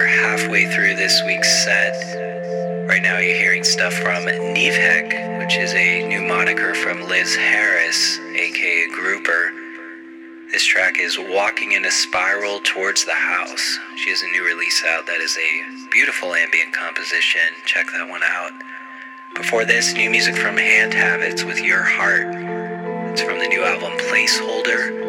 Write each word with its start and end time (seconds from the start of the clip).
we're 0.00 0.06
halfway 0.06 0.64
through 0.64 0.94
this 0.94 1.22
week's 1.26 1.62
set. 1.62 2.88
Right 2.88 3.02
now, 3.02 3.18
you're 3.18 3.36
hearing 3.36 3.62
stuff 3.62 3.92
from 3.92 4.24
Nivhek, 4.24 5.38
which 5.38 5.58
is 5.58 5.74
a 5.74 6.08
new 6.08 6.22
moniker 6.22 6.74
from 6.74 7.06
Liz 7.06 7.36
Harris, 7.36 8.18
aka 8.18 8.88
Grouper. 8.88 9.52
This 10.52 10.64
track 10.64 10.98
is 10.98 11.18
Walking 11.18 11.72
in 11.72 11.84
a 11.84 11.90
Spiral 11.90 12.60
Towards 12.64 13.04
the 13.04 13.12
House. 13.12 13.78
She 13.96 14.08
has 14.08 14.22
a 14.22 14.28
new 14.28 14.42
release 14.42 14.82
out 14.86 15.06
that 15.06 15.20
is 15.20 15.36
a 15.36 15.90
beautiful 15.90 16.32
ambient 16.32 16.72
composition. 16.72 17.42
Check 17.66 17.84
that 17.92 18.08
one 18.08 18.22
out. 18.24 18.52
Before 19.34 19.66
this, 19.66 19.92
new 19.92 20.08
music 20.08 20.34
from 20.34 20.56
Hand 20.56 20.94
Habits 20.94 21.44
with 21.44 21.60
Your 21.60 21.82
Heart. 21.82 22.28
It's 23.12 23.20
from 23.20 23.38
the 23.38 23.48
new 23.48 23.64
album 23.64 23.98
Placeholder. 23.98 24.99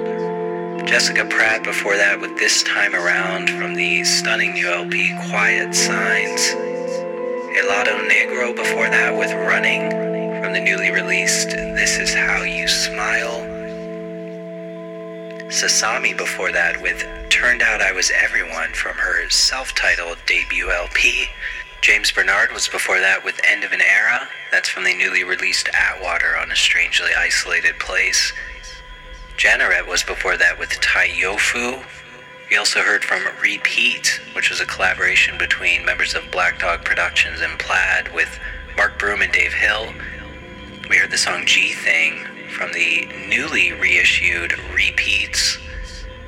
Jessica 0.86 1.26
Pratt 1.26 1.64
before 1.64 1.96
that 1.96 2.20
with 2.20 2.38
This 2.38 2.64
Time 2.64 2.96
Around 2.96 3.50
from 3.52 3.76
the 3.76 4.04
stunning 4.04 4.54
new 4.54 4.68
LP 4.68 5.16
Quiet 5.30 5.74
Signs. 5.76 6.42
Helado 7.56 8.08
Negro 8.10 8.56
before 8.56 8.90
that 8.90 9.16
with 9.16 9.32
Running 9.32 9.90
from 10.42 10.54
the 10.54 10.60
newly 10.60 10.92
released 10.92 11.50
This 11.50 11.98
Is 11.98 12.14
How 12.14 12.44
You 12.44 12.68
Smile. 12.68 13.42
Sasami 15.50 16.18
before 16.18 16.52
that 16.52 16.82
with 16.82 17.06
Turned 17.30 17.62
Out 17.62 17.82
I 17.82 17.92
Was 17.92 18.12
Everyone 18.12 18.74
from 18.74 18.96
her 18.96 19.30
self 19.30 19.74
titled 19.76 20.18
debut 20.26 20.72
LP. 20.72 21.28
James 21.82 22.12
Bernard 22.12 22.52
was 22.52 22.68
before 22.68 23.00
that 23.00 23.24
with 23.24 23.40
End 23.48 23.64
of 23.64 23.72
an 23.72 23.82
Era. 23.82 24.28
That's 24.52 24.70
from 24.70 24.84
the 24.84 24.96
newly 24.96 25.24
released 25.24 25.70
Atwater 25.74 26.38
on 26.38 26.52
a 26.52 26.56
strangely 26.56 27.12
isolated 27.18 27.80
place. 27.80 28.34
Janeret 29.42 29.88
was 29.88 30.04
before 30.04 30.38
that 30.38 30.60
with 30.60 30.70
Tai 30.82 31.08
Yofu. 31.08 31.84
We 32.52 32.58
also 32.58 32.82
heard 32.82 33.04
from 33.04 33.24
Repeat, 33.42 34.22
which 34.36 34.52
was 34.52 34.62
a 34.62 34.68
collaboration 34.68 35.36
between 35.40 35.84
members 35.84 36.14
of 36.14 36.30
Black 36.30 36.60
Dog 36.60 36.86
Productions 36.86 37.42
and 37.42 37.58
Plaid 37.58 38.14
with 38.14 38.40
Mark 38.78 39.00
Broom 39.00 39.24
and 39.24 39.34
Dave 39.34 39.54
Hill. 39.54 39.94
We 40.92 40.98
heard 40.98 41.10
the 41.10 41.18
song 41.18 41.48
G 41.48 41.74
Thing 41.74 42.24
from 42.56 42.72
the 42.72 43.08
newly 43.28 43.72
reissued 43.72 44.54
Repeats, 44.76 45.58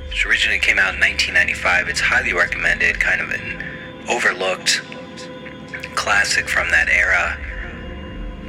which 0.08 0.26
originally 0.26 0.58
came 0.58 0.80
out 0.80 0.96
in 0.96 1.00
1995. 1.00 1.90
It's 1.90 2.00
highly 2.00 2.34
recommended, 2.34 3.00
kind 3.00 3.22
of 3.22 3.30
an 3.30 3.64
overlooked 4.10 4.82
classic 5.94 6.50
from 6.50 6.72
that 6.72 6.90
era. 6.90 7.38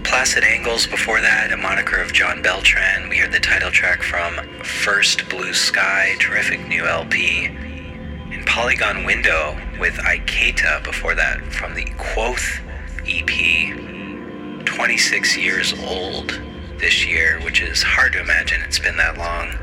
Placid 0.05 0.45
Angles 0.45 0.87
before 0.87 1.21
that, 1.23 1.51
a 1.51 1.57
moniker 1.57 2.01
of 2.01 2.13
John 2.13 2.43
Beltran. 2.43 3.09
We 3.09 3.17
heard 3.17 3.33
the 3.33 3.41
title 3.41 3.71
track 3.71 4.03
from 4.03 4.37
First 4.63 5.29
Blue 5.31 5.55
Sky, 5.55 6.15
terrific 6.21 6.67
new 6.69 6.87
LP. 6.87 7.47
And 7.47 8.47
Polygon 8.47 9.05
Window 9.05 9.59
with 9.81 9.95
Iketa 9.95 10.85
before 10.85 11.15
that 11.15 11.41
from 11.53 11.75
the 11.75 11.87
Quoth 11.97 12.61
EP. 13.07 14.65
26 14.67 15.37
years 15.37 15.73
old 15.83 16.41
this 16.79 17.07
year, 17.07 17.41
which 17.41 17.63
is 17.63 17.83
hard 17.83 18.13
to 18.13 18.21
imagine 18.21 18.61
it's 18.63 18.79
been 18.79 18.99
that 18.99 19.17
long. 19.17 19.59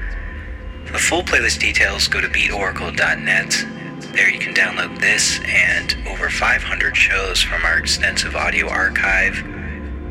For 0.86 0.94
the 0.94 1.00
full 1.00 1.22
playlist 1.22 1.60
details, 1.60 2.08
go 2.08 2.20
to 2.20 2.28
beatoracle.net. 2.28 3.66
There 4.14 4.30
you 4.30 4.40
can 4.40 4.54
download 4.54 5.00
this 5.00 5.40
and 5.46 5.96
over 6.08 6.30
500 6.30 6.98
shows 6.98 7.42
from 7.42 7.64
our 7.64 7.78
extensive 7.78 8.36
audio 8.36 8.68
archive. 8.68 9.61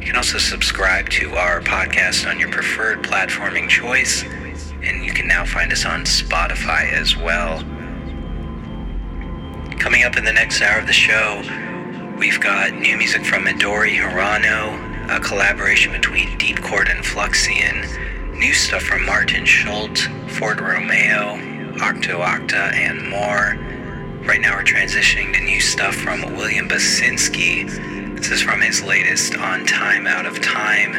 You 0.01 0.06
can 0.06 0.16
also 0.16 0.39
subscribe 0.39 1.10
to 1.10 1.36
our 1.36 1.60
podcast 1.60 2.27
on 2.27 2.40
your 2.40 2.51
preferred 2.51 3.02
platforming 3.02 3.68
choice, 3.68 4.24
and 4.82 5.05
you 5.05 5.12
can 5.12 5.28
now 5.28 5.44
find 5.44 5.70
us 5.70 5.85
on 5.85 6.05
Spotify 6.05 6.90
as 6.90 7.18
well. 7.18 7.59
Coming 9.78 10.05
up 10.05 10.16
in 10.16 10.24
the 10.24 10.32
next 10.32 10.62
hour 10.62 10.81
of 10.81 10.86
the 10.86 10.94
show, 10.94 11.43
we've 12.18 12.40
got 12.40 12.72
new 12.72 12.97
music 12.97 13.27
from 13.27 13.44
Midori 13.44 13.94
Hirano, 13.94 15.14
a 15.14 15.20
collaboration 15.20 15.93
between 15.93 16.39
Deep 16.39 16.62
Chord 16.62 16.89
and 16.89 17.05
Fluxion, 17.05 18.39
new 18.39 18.55
stuff 18.55 18.82
from 18.82 19.05
Martin 19.05 19.44
Schultz, 19.44 20.06
Fort 20.28 20.60
Romeau, 20.60 21.77
Octo 21.82 22.20
Octa, 22.20 22.72
and 22.72 23.06
more. 23.10 23.59
Right 24.27 24.40
now, 24.40 24.56
we're 24.56 24.64
transitioning 24.64 25.35
to 25.35 25.40
new 25.40 25.60
stuff 25.60 25.94
from 25.94 26.22
William 26.36 26.70
Basinski 26.70 28.10
this 28.20 28.32
is 28.32 28.42
from 28.42 28.60
his 28.60 28.82
latest 28.82 29.34
On 29.34 29.64
Time 29.64 30.06
Out 30.06 30.26
of 30.26 30.42
Time. 30.42 30.94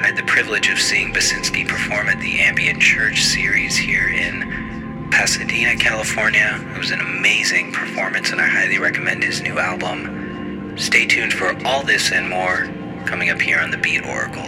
I 0.00 0.06
had 0.06 0.16
the 0.16 0.24
privilege 0.24 0.68
of 0.70 0.80
seeing 0.80 1.14
Basinski 1.14 1.68
perform 1.68 2.08
at 2.08 2.18
the 2.18 2.40
Ambient 2.40 2.82
Church 2.82 3.22
series 3.22 3.76
here 3.76 4.08
in 4.08 5.08
Pasadena, 5.12 5.76
California. 5.76 6.58
It 6.74 6.78
was 6.78 6.90
an 6.90 7.00
amazing 7.00 7.72
performance, 7.72 8.32
and 8.32 8.40
I 8.40 8.48
highly 8.48 8.78
recommend 8.78 9.22
his 9.22 9.40
new 9.40 9.60
album. 9.60 10.76
Stay 10.76 11.06
tuned 11.06 11.32
for 11.32 11.56
all 11.64 11.84
this 11.84 12.10
and 12.10 12.28
more 12.28 12.68
coming 13.06 13.30
up 13.30 13.40
here 13.40 13.60
on 13.60 13.70
the 13.70 13.78
Beat 13.78 14.04
Oracle. 14.04 14.42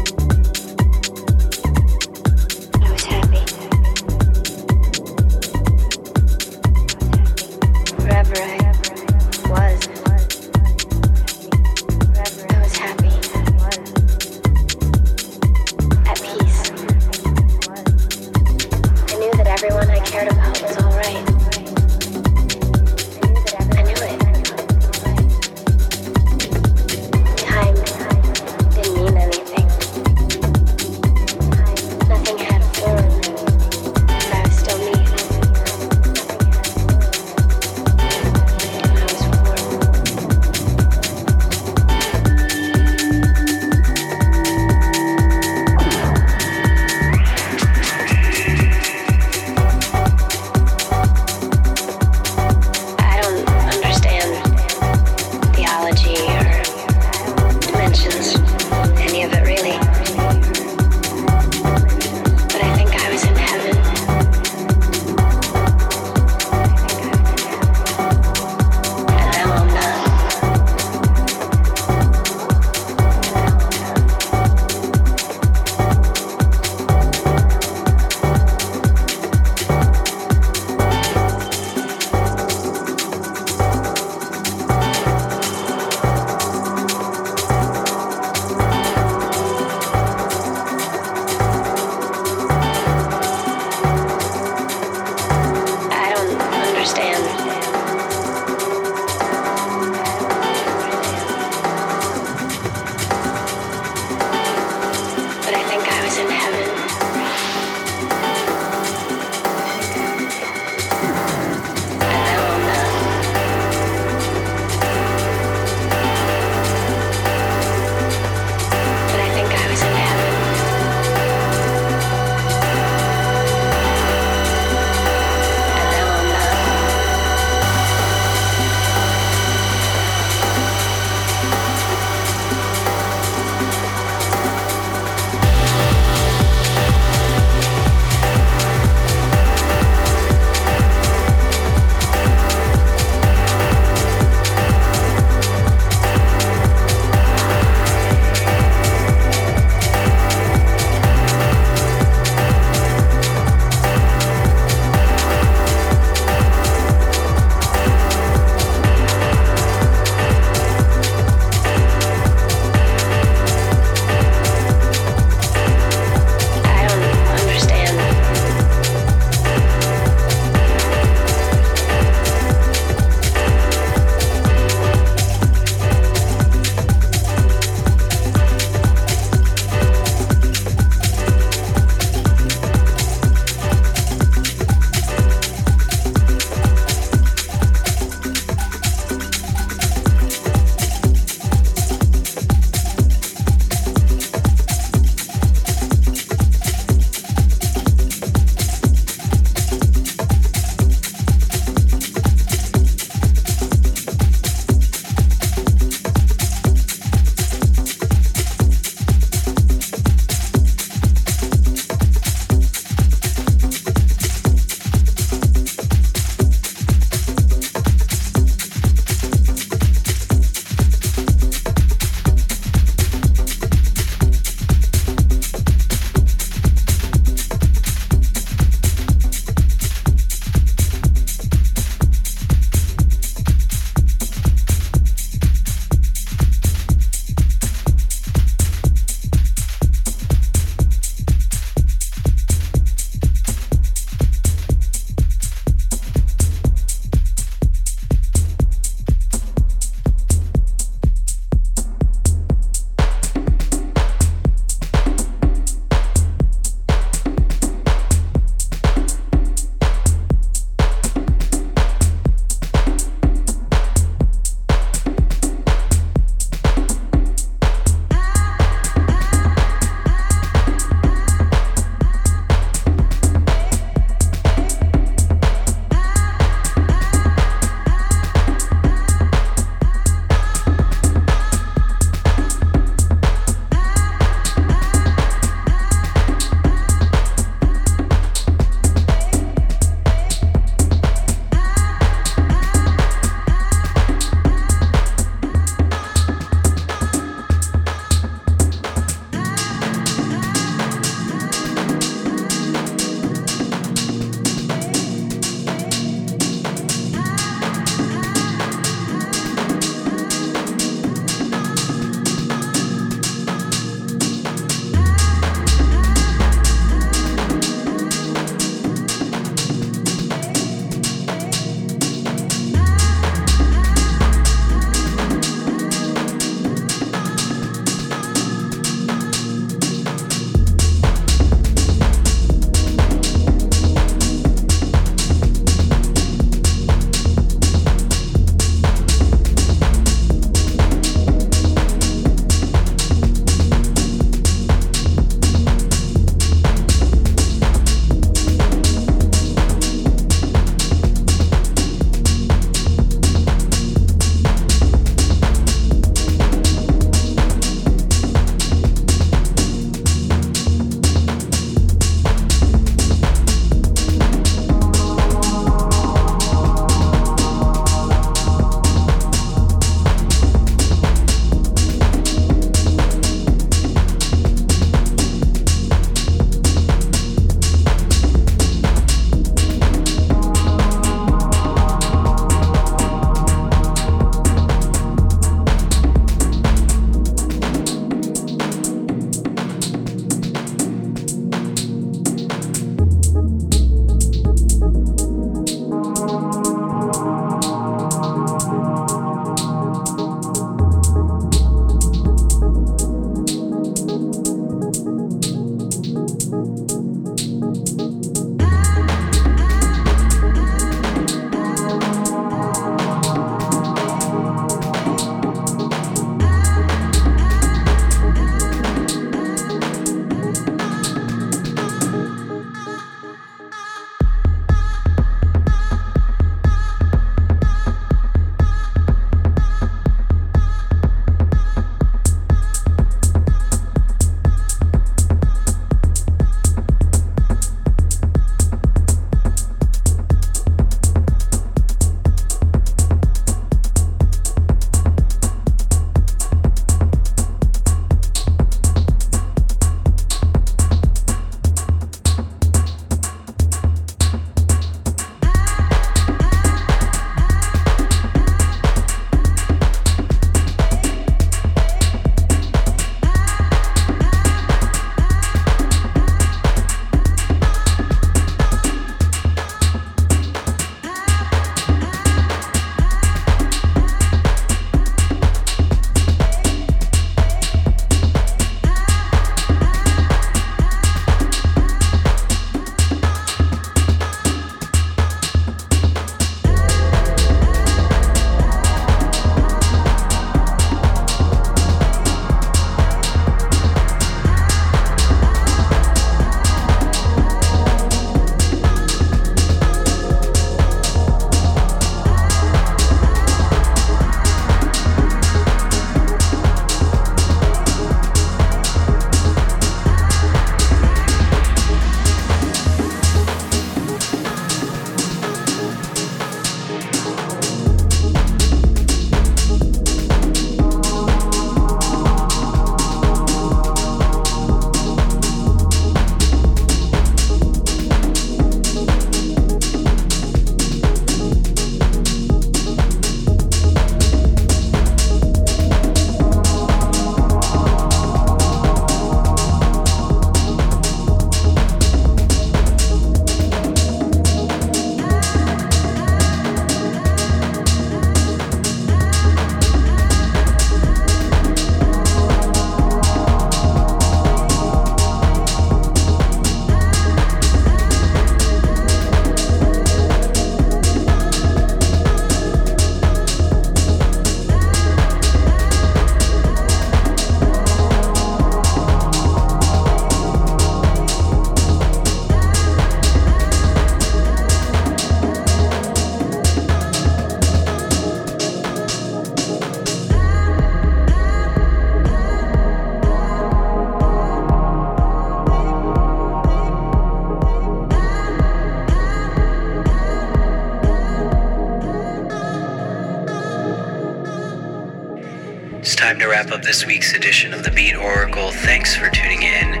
This 596.98 597.06
week's 597.06 597.32
edition 597.32 597.72
of 597.72 597.84
the 597.84 597.92
Beat 597.92 598.16
Oracle. 598.16 598.72
Thanks 598.72 599.14
for 599.14 599.30
tuning 599.30 599.62
in. 599.62 600.00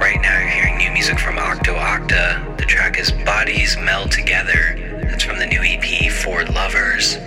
Right 0.00 0.18
now, 0.20 0.36
you're 0.36 0.48
hearing 0.48 0.78
new 0.78 0.90
music 0.90 1.16
from 1.16 1.38
Octo 1.38 1.76
Octa. 1.76 2.58
The 2.58 2.64
track 2.64 2.98
is 2.98 3.12
Bodies 3.12 3.76
Meld 3.76 4.10
Together. 4.10 4.74
That's 5.04 5.22
from 5.22 5.38
the 5.38 5.46
new 5.46 5.60
EP, 5.62 6.10
For 6.10 6.44
Lovers. 6.46 7.18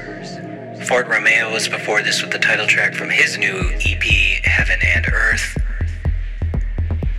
Fort 0.85 1.07
Romeau 1.07 1.53
was 1.53 1.69
before 1.69 2.01
this 2.01 2.21
with 2.21 2.31
the 2.31 2.37
title 2.37 2.67
track 2.67 2.95
from 2.95 3.09
his 3.09 3.37
new 3.37 3.71
EP, 3.79 4.43
Heaven 4.43 4.79
and 4.83 5.07
Earth. 5.07 5.57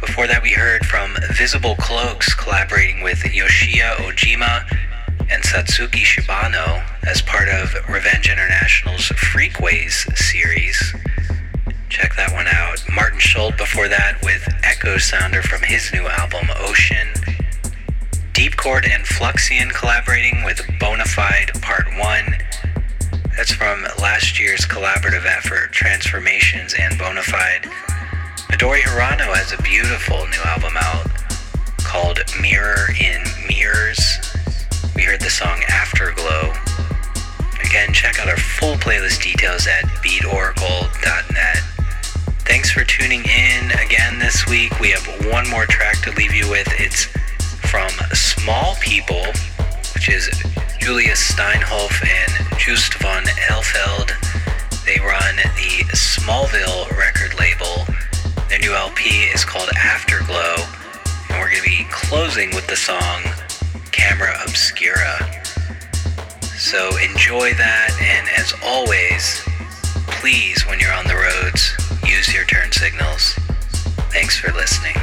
Before 0.02 0.26
that, 0.26 0.42
we 0.42 0.52
heard 0.52 0.84
from 0.84 1.16
Visible 1.38 1.74
Cloaks 1.76 2.34
collaborating 2.34 3.02
with 3.02 3.24
Yoshio 3.24 3.94
Ojima 4.00 4.70
and 5.30 5.42
Satsuki 5.42 6.04
Shibano 6.04 6.84
as 7.06 7.22
part 7.22 7.48
of 7.48 7.72
Revenge 7.88 8.28
International's 8.28 9.08
Freakways 9.08 10.14
series. 10.18 10.94
Check 11.98 12.14
that 12.14 12.32
one 12.32 12.46
out. 12.46 12.78
Martin 12.94 13.18
Schulte 13.18 13.56
before 13.56 13.88
that 13.88 14.22
with 14.22 14.46
Echo 14.62 14.98
Sounder 14.98 15.42
from 15.42 15.62
his 15.62 15.92
new 15.92 16.06
album 16.06 16.46
Ocean. 16.60 17.08
DeepChord 18.34 18.88
and 18.88 19.02
Fluxion 19.02 19.74
collaborating 19.74 20.44
with 20.44 20.58
Bonafide 20.78 21.60
Part 21.60 21.88
1. 21.98 22.38
That's 23.36 23.50
from 23.50 23.82
last 23.98 24.38
year's 24.38 24.60
collaborative 24.60 25.26
effort 25.26 25.72
Transformations 25.72 26.72
and 26.78 26.94
Bonafide. 26.94 27.64
Midori 28.46 28.82
Hirano 28.82 29.34
has 29.34 29.52
a 29.52 29.60
beautiful 29.60 30.24
new 30.28 30.42
album 30.44 30.74
out 30.76 31.10
called 31.78 32.20
Mirror 32.40 32.94
in 33.00 33.24
Mirrors. 33.48 34.18
We 34.94 35.02
heard 35.02 35.20
the 35.20 35.30
song 35.30 35.64
Afterglow. 35.68 36.54
Again, 37.64 37.92
check 37.92 38.20
out 38.20 38.28
our 38.28 38.36
full 38.36 38.76
playlist 38.76 39.20
details 39.24 39.66
at 39.66 39.82
beatoracle.net. 39.98 41.67
Thanks 42.48 42.70
for 42.70 42.82
tuning 42.82 43.20
in 43.24 43.70
again 43.72 44.18
this 44.18 44.46
week. 44.46 44.80
We 44.80 44.88
have 44.90 45.06
one 45.30 45.46
more 45.50 45.66
track 45.66 46.00
to 46.04 46.12
leave 46.12 46.32
you 46.32 46.48
with. 46.48 46.66
It's 46.80 47.04
from 47.68 47.90
Smallpeople, 48.16 49.36
which 49.94 50.08
is 50.08 50.30
Julius 50.80 51.20
Steinhoff 51.30 52.02
and 52.02 52.58
Just 52.58 52.94
von 52.94 53.24
Ahlefeld. 53.50 54.12
They 54.86 54.98
run 54.98 55.36
the 55.36 55.84
Smallville 55.92 56.90
record 56.96 57.38
label. 57.38 57.84
Their 58.48 58.60
new 58.60 58.72
LP 58.72 59.10
is 59.34 59.44
called 59.44 59.68
Afterglow, 59.76 60.56
and 61.28 61.38
we're 61.38 61.50
going 61.50 61.62
to 61.62 61.68
be 61.68 61.86
closing 61.90 62.54
with 62.54 62.66
the 62.66 62.76
song 62.76 63.24
Camera 63.92 64.34
Obscura. 64.42 65.42
So 66.56 66.96
enjoy 66.96 67.52
that, 67.52 67.90
and 68.00 68.26
as 68.38 68.54
always, 68.64 69.42
please, 70.18 70.66
when 70.66 70.80
you're 70.80 70.94
on 70.94 71.06
the 71.06 71.14
roads, 71.14 71.74
use 72.08 72.32
your 72.32 72.44
turn 72.44 72.72
signals. 72.72 73.34
Thanks 74.10 74.38
for 74.38 74.50
listening. 74.52 74.96